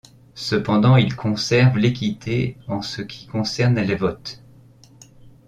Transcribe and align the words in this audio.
Cependant 0.33 0.95
ils 0.97 1.15
conservèrent 1.15 1.75
l'équité 1.77 2.57
en 2.67 2.81
ce 2.81 3.03
qui 3.03 3.27
concerne 3.27 3.79
les 3.79 3.93
votes. 3.93 4.41